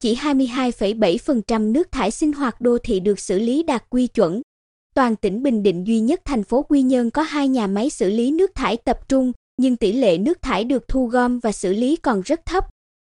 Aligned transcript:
chỉ 0.00 0.14
22,7% 0.14 1.72
nước 1.72 1.92
thải 1.92 2.10
sinh 2.10 2.32
hoạt 2.32 2.60
đô 2.60 2.78
thị 2.78 3.00
được 3.00 3.20
xử 3.20 3.38
lý 3.38 3.62
đạt 3.62 3.84
quy 3.90 4.06
chuẩn. 4.06 4.42
Toàn 4.94 5.16
tỉnh 5.16 5.42
Bình 5.42 5.62
Định 5.62 5.86
duy 5.86 6.00
nhất 6.00 6.20
thành 6.24 6.44
phố 6.44 6.62
Quy 6.62 6.82
Nhơn 6.82 7.10
có 7.10 7.22
hai 7.22 7.48
nhà 7.48 7.66
máy 7.66 7.90
xử 7.90 8.10
lý 8.10 8.30
nước 8.30 8.54
thải 8.54 8.76
tập 8.76 9.08
trung, 9.08 9.32
nhưng 9.56 9.76
tỷ 9.76 9.92
lệ 9.92 10.18
nước 10.18 10.42
thải 10.42 10.64
được 10.64 10.88
thu 10.88 11.06
gom 11.06 11.38
và 11.38 11.52
xử 11.52 11.72
lý 11.72 11.96
còn 11.96 12.20
rất 12.20 12.46
thấp. 12.46 12.64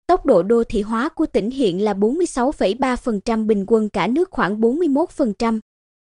Tốc 0.07 0.25
độ 0.25 0.43
đô 0.43 0.63
thị 0.63 0.81
hóa 0.81 1.09
của 1.09 1.25
tỉnh 1.25 1.51
hiện 1.51 1.81
là 1.81 1.93
46,3% 1.93 3.45
bình 3.45 3.63
quân 3.67 3.89
cả 3.89 4.07
nước 4.07 4.29
khoảng 4.31 4.61
41%. 4.61 5.59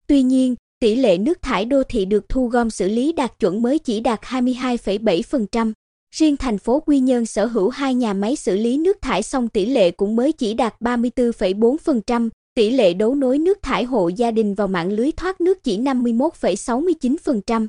Tuy 0.07 0.21
nhiên, 0.21 0.55
tỷ 0.79 0.96
lệ 0.96 1.18
nước 1.18 1.41
thải 1.41 1.65
đô 1.65 1.83
thị 1.83 2.05
được 2.05 2.29
thu 2.29 2.47
gom 2.47 2.69
xử 2.69 2.87
lý 2.87 3.14
đạt 3.14 3.39
chuẩn 3.39 3.61
mới 3.61 3.79
chỉ 3.79 4.00
đạt 4.00 4.21
22,7%. 4.21 5.73
Riêng 6.11 6.38
thành 6.38 6.57
phố 6.57 6.79
Quy 6.79 7.00
Nhơn 7.00 7.25
sở 7.25 7.46
hữu 7.46 7.70
hai 7.70 7.96
nhà 7.96 8.14
máy 8.14 8.36
xử 8.36 8.56
lý 8.56 8.78
nước 8.78 9.02
thải 9.02 9.24
song 9.24 9.47
tỷ 9.47 9.66
lệ 9.66 9.92
cũng 9.92 10.16
mới 10.16 10.32
chỉ 10.32 10.54
đạt 10.54 10.82
34,4%, 10.82 12.30
tỷ 12.54 12.71
lệ 12.71 12.93
đấu 12.93 13.16
nối 13.16 13.38
nước 13.38 13.61
thải 13.61 13.83
hộ 13.83 14.07
gia 14.07 14.32
đình 14.32 14.54
vào 14.54 14.68
mạng 14.68 14.92
lưới 14.92 15.11
thoát 15.11 15.42
nước 15.42 15.64
chỉ 15.64 15.80
51,69%. 15.80 17.68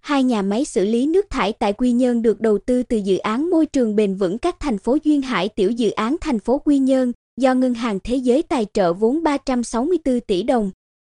Hai 0.00 0.24
nhà 0.24 0.42
máy 0.42 0.64
xử 0.64 0.84
lý 0.84 1.06
nước 1.06 1.30
thải 1.30 1.52
tại 1.52 1.72
Quy 1.72 1.92
Nhơn 1.92 2.22
được 2.22 2.40
đầu 2.40 2.58
tư 2.58 2.82
từ 2.82 2.96
dự 2.96 3.18
án 3.18 3.50
môi 3.50 3.66
trường 3.66 3.96
bền 3.96 4.14
vững 4.14 4.38
các 4.38 4.60
thành 4.60 4.78
phố 4.78 4.98
duyên 5.04 5.22
hải 5.22 5.48
tiểu 5.48 5.70
dự 5.70 5.90
án 5.90 6.16
thành 6.20 6.38
phố 6.38 6.58
Quy 6.58 6.78
Nhơn 6.78 7.12
do 7.40 7.54
Ngân 7.54 7.74
hàng 7.74 7.98
Thế 8.04 8.16
giới 8.16 8.42
tài 8.42 8.66
trợ 8.74 8.92
vốn 8.92 9.22
364 9.22 10.20
tỷ 10.20 10.42
đồng. 10.42 10.70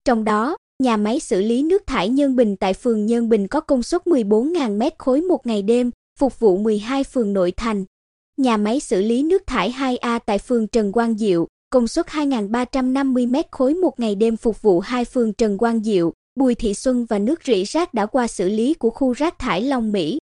Trong 0.05 0.25
đó, 0.25 0.57
nhà 0.83 0.97
máy 0.97 1.21
xử 1.21 1.41
lý 1.41 1.63
nước 1.63 1.87
thải 1.87 2.09
Nhân 2.09 2.37
Bình 2.37 2.57
tại 2.57 2.75
phường 2.75 3.07
Nhân 3.07 3.29
Bình 3.29 3.49
có 3.49 3.61
công 3.61 3.83
suất 3.83 4.03
14.000 4.05 4.79
mét 4.79 4.99
khối 4.99 5.21
một 5.21 5.47
ngày 5.47 5.63
đêm, 5.63 5.91
phục 6.21 6.39
vụ 6.39 6.57
12 6.57 7.05
phường 7.05 7.33
nội 7.33 7.53
thành. 7.57 7.85
Nhà 8.37 8.57
máy 8.57 8.81
xử 8.81 9.03
lý 9.03 9.23
nước 9.23 9.43
thải 9.47 9.75
2A 9.79 10.21
tại 10.27 10.39
phường 10.39 10.67
Trần 10.67 10.93
Quang 10.93 11.19
Diệu, 11.19 11.47
công 11.71 11.89
suất 11.89 12.07
2.350 12.07 13.31
mét 13.31 13.47
khối 13.51 13.75
một 13.75 14.01
ngày 14.01 14.15
đêm 14.15 14.37
phục 14.37 14.63
vụ 14.63 14.81
hai 14.81 15.05
phường 15.05 15.33
Trần 15.33 15.59
Quang 15.59 15.83
Diệu, 15.83 16.13
Bùi 16.35 16.55
Thị 16.55 16.75
Xuân 16.75 17.05
và 17.05 17.19
nước 17.19 17.41
rỉ 17.45 17.65
rác 17.65 17.95
đã 17.95 18.07
qua 18.07 18.27
xử 18.27 18.49
lý 18.49 18.75
của 18.75 18.91
khu 18.91 19.13
rác 19.13 19.39
thải 19.39 19.63
Long 19.63 19.93
Mỹ. 19.93 20.19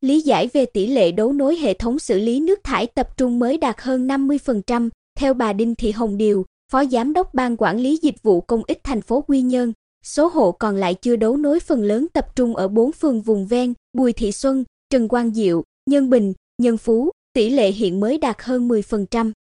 Lý 0.00 0.20
giải 0.20 0.48
về 0.52 0.66
tỷ 0.66 0.86
lệ 0.86 1.12
đấu 1.12 1.32
nối 1.32 1.56
hệ 1.56 1.74
thống 1.74 1.98
xử 1.98 2.18
lý 2.18 2.40
nước 2.40 2.64
thải 2.64 2.86
tập 2.86 3.16
trung 3.16 3.38
mới 3.38 3.58
đạt 3.58 3.76
hơn 3.78 4.06
50%, 4.06 4.88
theo 5.18 5.34
bà 5.34 5.52
Đinh 5.52 5.74
Thị 5.74 5.90
Hồng 5.90 6.16
Điều, 6.16 6.44
Phó 6.72 6.84
Giám 6.84 7.12
đốc 7.12 7.34
Ban 7.34 7.56
Quản 7.56 7.80
lý 7.80 7.98
Dịch 8.02 8.22
vụ 8.22 8.40
Công 8.40 8.62
ích 8.66 8.84
thành 8.84 9.02
phố 9.02 9.20
Quy 9.20 9.42
Nhơn. 9.42 9.72
Số 10.04 10.26
hộ 10.26 10.52
còn 10.52 10.76
lại 10.76 10.94
chưa 10.94 11.16
đấu 11.16 11.36
nối 11.36 11.60
phần 11.60 11.82
lớn 11.82 12.06
tập 12.12 12.36
trung 12.36 12.56
ở 12.56 12.68
bốn 12.68 12.92
phường 12.92 13.22
vùng 13.22 13.46
ven, 13.46 13.74
Bùi 13.92 14.12
Thị 14.12 14.32
Xuân, 14.32 14.64
Trần 14.92 15.08
Quang 15.08 15.34
Diệu, 15.34 15.64
Nhân 15.90 16.10
Bình, 16.10 16.32
Nhân 16.62 16.76
Phú, 16.76 17.10
tỷ 17.32 17.50
lệ 17.50 17.70
hiện 17.70 18.00
mới 18.00 18.18
đạt 18.18 18.36
hơn 18.42 18.68
10%. 18.68 19.32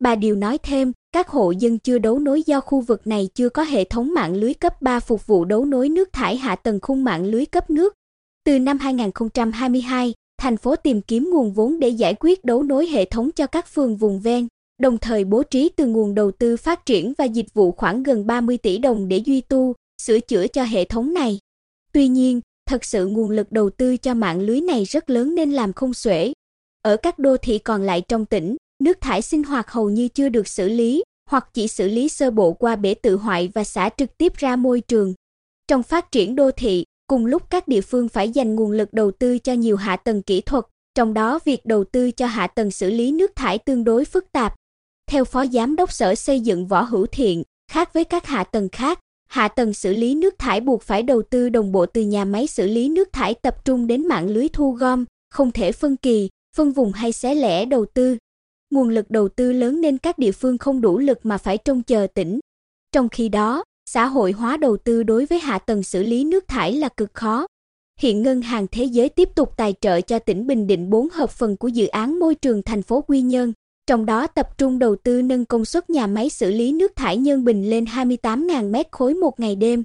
Bà 0.00 0.14
Điều 0.14 0.36
nói 0.36 0.58
thêm, 0.58 0.92
các 1.12 1.28
hộ 1.28 1.50
dân 1.50 1.78
chưa 1.78 1.98
đấu 1.98 2.18
nối 2.18 2.42
do 2.42 2.60
khu 2.60 2.80
vực 2.80 3.06
này 3.06 3.28
chưa 3.34 3.48
có 3.48 3.62
hệ 3.62 3.84
thống 3.84 4.14
mạng 4.14 4.34
lưới 4.34 4.54
cấp 4.54 4.82
3 4.82 5.00
phục 5.00 5.26
vụ 5.26 5.44
đấu 5.44 5.64
nối 5.64 5.88
nước 5.88 6.12
thải 6.12 6.36
hạ 6.36 6.56
tầng 6.56 6.78
khung 6.82 7.04
mạng 7.04 7.24
lưới 7.24 7.46
cấp 7.46 7.70
nước. 7.70 7.94
Từ 8.44 8.58
năm 8.58 8.78
2022, 8.78 10.14
thành 10.38 10.56
phố 10.56 10.76
tìm 10.76 11.00
kiếm 11.00 11.30
nguồn 11.32 11.52
vốn 11.52 11.80
để 11.80 11.88
giải 11.88 12.14
quyết 12.20 12.44
đấu 12.44 12.62
nối 12.62 12.86
hệ 12.86 13.04
thống 13.04 13.30
cho 13.32 13.46
các 13.46 13.68
phường 13.74 13.96
vùng 13.96 14.20
ven, 14.20 14.46
đồng 14.80 14.98
thời 14.98 15.24
bố 15.24 15.42
trí 15.42 15.68
từ 15.68 15.86
nguồn 15.86 16.14
đầu 16.14 16.30
tư 16.30 16.56
phát 16.56 16.86
triển 16.86 17.12
và 17.18 17.24
dịch 17.24 17.54
vụ 17.54 17.72
khoảng 17.72 18.02
gần 18.02 18.26
30 18.26 18.58
tỷ 18.58 18.78
đồng 18.78 19.08
để 19.08 19.16
duy 19.16 19.40
tu, 19.40 19.74
sửa 20.02 20.20
chữa 20.20 20.46
cho 20.46 20.62
hệ 20.62 20.84
thống 20.84 21.14
này. 21.14 21.38
Tuy 21.92 22.08
nhiên, 22.08 22.40
thật 22.68 22.84
sự 22.84 23.06
nguồn 23.06 23.30
lực 23.30 23.52
đầu 23.52 23.70
tư 23.70 23.96
cho 23.96 24.14
mạng 24.14 24.40
lưới 24.40 24.60
này 24.60 24.84
rất 24.84 25.10
lớn 25.10 25.34
nên 25.34 25.52
làm 25.52 25.72
không 25.72 25.94
xuể. 25.94 26.32
Ở 26.82 26.96
các 26.96 27.18
đô 27.18 27.36
thị 27.36 27.58
còn 27.58 27.82
lại 27.82 28.00
trong 28.08 28.26
tỉnh, 28.26 28.56
nước 28.82 29.00
thải 29.00 29.22
sinh 29.22 29.42
hoạt 29.42 29.70
hầu 29.70 29.90
như 29.90 30.08
chưa 30.08 30.28
được 30.28 30.48
xử 30.48 30.68
lý, 30.68 31.02
hoặc 31.30 31.48
chỉ 31.54 31.68
xử 31.68 31.88
lý 31.88 32.08
sơ 32.08 32.30
bộ 32.30 32.52
qua 32.52 32.76
bể 32.76 32.94
tự 32.94 33.16
hoại 33.16 33.50
và 33.54 33.64
xả 33.64 33.90
trực 33.96 34.18
tiếp 34.18 34.32
ra 34.36 34.56
môi 34.56 34.80
trường. 34.80 35.14
Trong 35.68 35.82
phát 35.82 36.12
triển 36.12 36.36
đô 36.36 36.50
thị, 36.50 36.84
cùng 37.06 37.26
lúc 37.26 37.50
các 37.50 37.68
địa 37.68 37.80
phương 37.80 38.08
phải 38.08 38.30
dành 38.30 38.54
nguồn 38.54 38.70
lực 38.70 38.92
đầu 38.92 39.10
tư 39.10 39.38
cho 39.38 39.52
nhiều 39.52 39.76
hạ 39.76 39.96
tầng 39.96 40.22
kỹ 40.22 40.40
thuật, 40.40 40.64
trong 40.94 41.14
đó 41.14 41.38
việc 41.44 41.66
đầu 41.66 41.84
tư 41.84 42.10
cho 42.10 42.26
hạ 42.26 42.46
tầng 42.46 42.70
xử 42.70 42.90
lý 42.90 43.12
nước 43.12 43.36
thải 43.36 43.58
tương 43.58 43.84
đối 43.84 44.04
phức 44.04 44.32
tạp. 44.32 44.54
Theo 45.10 45.24
Phó 45.24 45.46
Giám 45.46 45.76
đốc 45.76 45.92
Sở 45.92 46.14
Xây 46.14 46.40
dựng 46.40 46.66
Võ 46.66 46.82
Hữu 46.82 47.06
Thiện, 47.06 47.42
khác 47.70 47.94
với 47.94 48.04
các 48.04 48.26
hạ 48.26 48.44
tầng 48.44 48.68
khác, 48.72 49.00
hạ 49.28 49.48
tầng 49.48 49.74
xử 49.74 49.92
lý 49.92 50.14
nước 50.14 50.38
thải 50.38 50.60
buộc 50.60 50.82
phải 50.82 51.02
đầu 51.02 51.22
tư 51.22 51.48
đồng 51.48 51.72
bộ 51.72 51.86
từ 51.86 52.02
nhà 52.02 52.24
máy 52.24 52.46
xử 52.46 52.66
lý 52.66 52.88
nước 52.88 53.12
thải 53.12 53.34
tập 53.34 53.64
trung 53.64 53.86
đến 53.86 54.08
mạng 54.08 54.28
lưới 54.28 54.48
thu 54.48 54.72
gom, 54.72 55.04
không 55.30 55.52
thể 55.52 55.72
phân 55.72 55.96
kỳ, 55.96 56.28
phân 56.56 56.72
vùng 56.72 56.92
hay 56.92 57.12
xé 57.12 57.34
lẻ 57.34 57.64
đầu 57.64 57.84
tư 57.94 58.16
nguồn 58.70 58.88
lực 58.88 59.10
đầu 59.10 59.28
tư 59.28 59.52
lớn 59.52 59.80
nên 59.80 59.98
các 59.98 60.18
địa 60.18 60.32
phương 60.32 60.58
không 60.58 60.80
đủ 60.80 60.98
lực 60.98 61.18
mà 61.22 61.38
phải 61.38 61.58
trông 61.58 61.82
chờ 61.82 62.06
tỉnh. 62.14 62.40
Trong 62.92 63.08
khi 63.08 63.28
đó, 63.28 63.64
xã 63.90 64.06
hội 64.06 64.32
hóa 64.32 64.56
đầu 64.56 64.76
tư 64.76 65.02
đối 65.02 65.26
với 65.26 65.38
hạ 65.38 65.58
tầng 65.58 65.82
xử 65.82 66.02
lý 66.02 66.24
nước 66.24 66.48
thải 66.48 66.72
là 66.72 66.88
cực 66.88 67.14
khó. 67.14 67.46
Hiện 68.00 68.22
Ngân 68.22 68.42
hàng 68.42 68.66
Thế 68.70 68.84
giới 68.84 69.08
tiếp 69.08 69.28
tục 69.34 69.52
tài 69.56 69.74
trợ 69.80 70.00
cho 70.00 70.18
tỉnh 70.18 70.46
Bình 70.46 70.66
Định 70.66 70.90
4 70.90 71.08
hợp 71.08 71.30
phần 71.30 71.56
của 71.56 71.68
dự 71.68 71.86
án 71.86 72.18
môi 72.18 72.34
trường 72.34 72.62
thành 72.62 72.82
phố 72.82 73.00
Quy 73.00 73.20
Nhơn, 73.20 73.52
trong 73.88 74.06
đó 74.06 74.26
tập 74.26 74.58
trung 74.58 74.78
đầu 74.78 74.96
tư 74.96 75.22
nâng 75.22 75.44
công 75.44 75.64
suất 75.64 75.90
nhà 75.90 76.06
máy 76.06 76.28
xử 76.30 76.50
lý 76.50 76.72
nước 76.72 76.96
thải 76.96 77.16
Nhân 77.16 77.44
Bình 77.44 77.70
lên 77.70 77.84
28.000 77.84 78.70
mét 78.70 78.86
khối 78.92 79.14
một 79.14 79.40
ngày 79.40 79.56
đêm. 79.56 79.84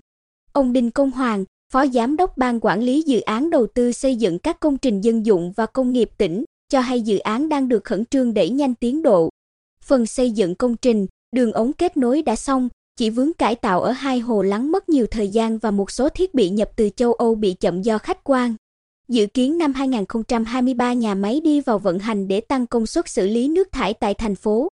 Ông 0.51 0.73
Đinh 0.73 0.91
Công 0.91 1.11
Hoàng, 1.11 1.45
Phó 1.73 1.85
Giám 1.87 2.15
đốc 2.15 2.37
Ban 2.37 2.59
Quản 2.59 2.81
lý 2.81 3.01
Dự 3.01 3.21
án 3.21 3.49
Đầu 3.49 3.67
tư 3.67 3.91
xây 3.91 4.15
dựng 4.15 4.39
các 4.39 4.59
công 4.59 4.77
trình 4.77 5.01
dân 5.01 5.25
dụng 5.25 5.51
và 5.55 5.65
công 5.65 5.91
nghiệp 5.91 6.09
tỉnh, 6.17 6.43
cho 6.69 6.79
hay 6.79 7.01
dự 7.01 7.17
án 7.17 7.49
đang 7.49 7.69
được 7.69 7.83
khẩn 7.83 8.05
trương 8.05 8.33
đẩy 8.33 8.49
nhanh 8.49 8.75
tiến 8.75 9.01
độ. 9.01 9.29
Phần 9.83 10.05
xây 10.05 10.31
dựng 10.31 10.55
công 10.55 10.77
trình, 10.77 11.07
đường 11.35 11.51
ống 11.51 11.73
kết 11.73 11.97
nối 11.97 12.21
đã 12.21 12.35
xong, 12.35 12.69
chỉ 12.97 13.09
vướng 13.09 13.33
cải 13.33 13.55
tạo 13.55 13.81
ở 13.81 13.91
hai 13.91 14.19
hồ 14.19 14.41
lắng 14.41 14.71
mất 14.71 14.89
nhiều 14.89 15.07
thời 15.11 15.27
gian 15.27 15.57
và 15.57 15.71
một 15.71 15.91
số 15.91 16.09
thiết 16.09 16.33
bị 16.33 16.49
nhập 16.49 16.69
từ 16.75 16.89
châu 16.95 17.13
Âu 17.13 17.35
bị 17.35 17.53
chậm 17.53 17.81
do 17.81 17.97
khách 17.97 18.23
quan. 18.23 18.55
Dự 19.09 19.25
kiến 19.25 19.57
năm 19.57 19.73
2023 19.73 20.93
nhà 20.93 21.15
máy 21.15 21.41
đi 21.43 21.61
vào 21.61 21.79
vận 21.79 21.99
hành 21.99 22.27
để 22.27 22.41
tăng 22.41 22.67
công 22.67 22.85
suất 22.85 23.09
xử 23.09 23.27
lý 23.27 23.47
nước 23.47 23.71
thải 23.71 23.93
tại 23.93 24.13
thành 24.13 24.35
phố. 24.35 24.67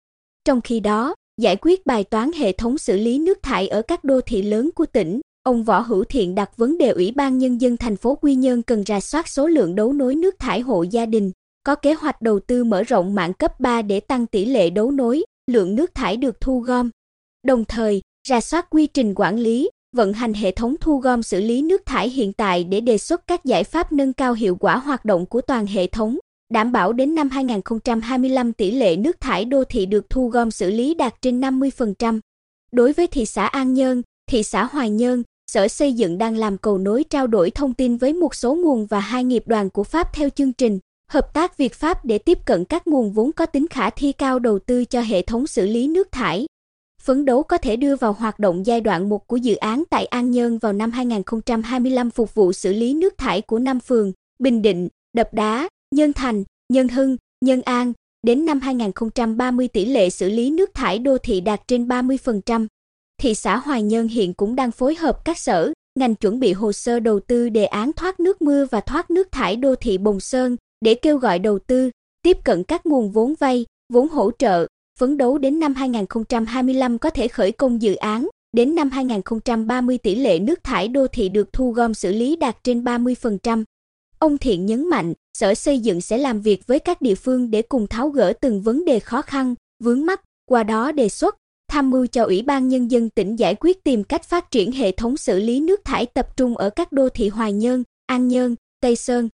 Trong 0.46 0.62
khi 0.62 0.80
đó, 0.80 1.16
giải 1.42 1.56
quyết 1.62 1.86
bài 1.86 2.04
toán 2.04 2.32
hệ 2.32 2.52
thống 2.52 2.78
xử 2.78 2.98
lý 2.98 3.20
nước 3.20 3.44
thải 3.44 3.68
ở 3.68 3.82
các 3.82 4.04
đô 4.04 4.22
thị 4.22 4.42
lớn 4.42 4.70
của 4.76 4.86
tỉnh, 4.86 5.22
ông 5.44 5.64
Võ 5.64 5.80
Hữu 5.80 6.04
Thiện 6.04 6.36
đặt 6.36 6.58
vấn 6.58 6.78
đề 6.78 6.90
Ủy 6.90 7.12
ban 7.12 7.38
Nhân 7.38 7.62
dân 7.62 7.78
thành 7.78 7.98
phố 7.98 8.16
Quy 8.16 8.36
Nhơn 8.36 8.62
cần 8.62 8.84
rà 8.84 9.00
soát 9.00 9.28
số 9.28 9.48
lượng 9.48 9.76
đấu 9.76 9.94
nối 9.94 10.16
nước 10.16 10.40
thải 10.40 10.60
hộ 10.60 10.84
gia 10.84 11.06
đình, 11.06 11.32
có 11.64 11.76
kế 11.76 11.94
hoạch 11.94 12.22
đầu 12.22 12.40
tư 12.40 12.64
mở 12.64 12.84
rộng 12.84 13.16
mạng 13.16 13.34
cấp 13.34 13.60
3 13.60 13.82
để 13.82 14.00
tăng 14.00 14.28
tỷ 14.28 14.46
lệ 14.46 14.70
đấu 14.70 14.92
nối, 14.92 15.24
lượng 15.52 15.76
nước 15.76 15.96
thải 15.96 16.18
được 16.18 16.42
thu 16.42 16.60
gom. 16.60 16.90
Đồng 17.44 17.66
thời, 17.66 18.02
rà 18.28 18.42
soát 18.42 18.70
quy 18.70 18.88
trình 18.88 19.14
quản 19.16 19.40
lý, 19.40 19.70
vận 19.98 20.14
hành 20.14 20.34
hệ 20.34 20.52
thống 20.52 20.76
thu 20.82 20.98
gom 20.98 21.24
xử 21.24 21.42
lý 21.42 21.62
nước 21.62 21.86
thải 21.86 22.10
hiện 22.10 22.34
tại 22.34 22.64
để 22.64 22.82
đề 22.82 22.98
xuất 22.98 23.28
các 23.28 23.46
giải 23.46 23.64
pháp 23.64 23.92
nâng 23.92 24.14
cao 24.14 24.34
hiệu 24.34 24.56
quả 24.56 24.78
hoạt 24.78 25.06
động 25.06 25.26
của 25.26 25.42
toàn 25.42 25.66
hệ 25.66 25.88
thống, 25.88 26.18
đảm 26.54 26.72
bảo 26.72 26.94
đến 26.94 27.16
năm 27.16 27.30
2025 27.30 28.54
tỷ 28.54 28.72
lệ 28.72 28.96
nước 28.96 29.20
thải 29.20 29.46
đô 29.46 29.64
thị 29.64 29.86
được 29.86 30.10
thu 30.10 30.28
gom 30.28 30.52
xử 30.52 30.70
lý 30.70 30.94
đạt 30.94 31.22
trên 31.22 31.42
50%. 31.42 32.20
Đối 32.72 32.94
với 32.94 33.08
thị 33.08 33.26
xã 33.26 33.46
An 33.46 33.74
Nhơn, 33.74 34.02
thị 34.30 34.44
xã 34.44 34.64
Hoài 34.64 34.90
Nhơn, 34.90 35.24
Sở 35.52 35.68
Xây 35.68 35.94
dựng 35.94 36.18
đang 36.18 36.38
làm 36.38 36.58
cầu 36.58 36.78
nối 36.78 37.04
trao 37.04 37.28
đổi 37.28 37.52
thông 37.52 37.74
tin 37.74 37.98
với 37.98 38.14
một 38.14 38.36
số 38.36 38.56
nguồn 38.56 38.86
và 38.86 39.00
hai 39.00 39.24
nghiệp 39.24 39.44
đoàn 39.46 39.70
của 39.70 39.84
Pháp 39.84 40.14
theo 40.14 40.30
chương 40.30 40.54
trình 40.54 40.80
hợp 41.12 41.34
tác 41.34 41.58
Việt 41.58 41.74
Pháp 41.74 42.06
để 42.06 42.18
tiếp 42.18 42.38
cận 42.46 42.66
các 42.66 42.88
nguồn 42.88 43.12
vốn 43.12 43.32
có 43.32 43.46
tính 43.46 43.68
khả 43.68 43.90
thi 43.90 44.12
cao 44.12 44.40
đầu 44.40 44.60
tư 44.60 44.86
cho 44.86 45.02
hệ 45.02 45.22
thống 45.22 45.48
xử 45.48 45.68
lý 45.68 45.88
nước 45.88 46.12
thải. 46.12 46.46
Phấn 47.08 47.26
đấu 47.26 47.44
có 47.44 47.58
thể 47.58 47.76
đưa 47.76 47.96
vào 47.96 48.14
hoạt 48.14 48.40
động 48.40 48.66
giai 48.66 48.82
đoạn 48.82 49.10
1 49.10 49.28
của 49.28 49.38
dự 49.38 49.56
án 49.56 49.84
tại 49.90 50.06
An 50.06 50.32
Nhơn 50.32 50.58
vào 50.58 50.74
năm 50.74 50.92
2025 50.92 52.10
phục 52.10 52.36
vụ 52.36 52.54
xử 52.54 52.74
lý 52.74 52.94
nước 52.94 53.18
thải 53.18 53.42
của 53.42 53.60
năm 53.60 53.80
phường, 53.80 54.12
Bình 54.40 54.62
Định, 54.62 54.88
Đập 55.14 55.34
Đá, 55.34 55.70
Nhân 55.96 56.14
Thành, 56.14 56.44
Nhân 56.74 56.88
Hưng, 56.88 57.18
Nhân 57.46 57.62
An. 57.62 57.94
Đến 58.28 58.46
năm 58.46 58.60
2030 58.60 59.68
tỷ 59.68 59.86
lệ 59.86 60.10
xử 60.10 60.30
lý 60.30 60.50
nước 60.50 60.74
thải 60.74 61.00
đô 61.00 61.18
thị 61.18 61.42
đạt 61.42 61.62
trên 61.68 61.88
30%. 61.88 62.68
Thị 63.22 63.36
xã 63.36 63.58
Hoài 63.58 63.82
Nhơn 63.82 64.08
hiện 64.08 64.34
cũng 64.34 64.56
đang 64.56 64.72
phối 64.72 64.96
hợp 64.96 65.26
các 65.26 65.38
sở, 65.38 65.74
ngành 66.00 66.16
chuẩn 66.16 66.40
bị 66.40 66.54
hồ 66.54 66.72
sơ 66.72 67.00
đầu 67.00 67.20
tư 67.20 67.50
đề 67.50 67.66
án 67.66 67.94
thoát 67.94 68.20
nước 68.20 68.42
mưa 68.42 68.66
và 68.72 68.82
thoát 68.82 69.12
nước 69.12 69.32
thải 69.32 69.56
đô 69.56 69.76
thị 69.76 69.98
Bồng 69.98 70.20
Sơn, 70.20 70.56
để 70.82 70.94
kêu 70.94 71.18
gọi 71.18 71.40
đầu 71.40 71.60
tư, 71.60 71.92
tiếp 72.22 72.38
cận 72.44 72.64
các 72.64 72.86
nguồn 72.86 73.12
vốn 73.12 73.34
vay, 73.40 73.66
vốn 73.94 74.08
hỗ 74.08 74.32
trợ, 74.40 74.68
phấn 74.98 75.18
đấu 75.18 75.38
đến 75.38 75.60
năm 75.60 75.74
2025 75.74 76.98
có 76.98 77.10
thể 77.10 77.28
khởi 77.28 77.52
công 77.52 77.82
dự 77.82 77.96
án, 77.96 78.28
đến 78.54 78.76
năm 78.76 78.90
2030 78.90 79.98
tỷ 79.98 80.16
lệ 80.16 80.40
nước 80.40 80.64
thải 80.64 80.88
đô 80.88 81.08
thị 81.08 81.30
được 81.30 81.54
thu 81.54 81.72
gom 81.72 81.94
xử 81.94 82.12
lý 82.12 82.36
đạt 82.36 82.64
trên 82.64 82.84
30%. 82.84 83.64
Ông 84.20 84.38
Thiện 84.38 84.66
nhấn 84.66 84.90
mạnh, 84.90 85.14
Sở 85.38 85.54
Xây 85.54 85.80
dựng 85.80 86.02
sẽ 86.02 86.18
làm 86.18 86.42
việc 86.42 86.68
với 86.68 86.80
các 86.80 87.02
địa 87.02 87.16
phương 87.16 87.52
để 87.52 87.62
cùng 87.62 87.88
tháo 87.88 88.10
gỡ 88.10 88.34
từng 88.42 88.62
vấn 88.62 88.86
đề 88.86 89.00
khó 89.00 89.22
khăn, 89.22 89.56
vướng 89.84 90.06
mắc, 90.06 90.22
qua 90.50 90.64
đó 90.64 90.92
đề 90.92 91.10
xuất, 91.10 91.36
tham 91.72 91.90
mưu 91.90 92.08
cho 92.08 92.24
Ủy 92.24 92.42
ban 92.42 92.68
Nhân 92.68 92.92
dân 92.92 93.10
tỉnh 93.10 93.36
giải 93.36 93.56
quyết 93.56 93.84
tìm 93.84 94.04
cách 94.04 94.24
phát 94.24 94.52
triển 94.52 94.72
hệ 94.72 94.92
thống 94.92 95.18
xử 95.18 95.40
lý 95.40 95.60
nước 95.60 95.82
thải 95.86 96.06
tập 96.06 96.38
trung 96.38 96.58
ở 96.58 96.70
các 96.70 96.92
đô 96.92 97.10
thị 97.10 97.30
Hoài 97.30 97.54
Nhơn, 97.54 97.84
An 98.06 98.28
Nhơn, 98.28 98.56
Tây 98.82 98.96
Sơn, 98.96 99.30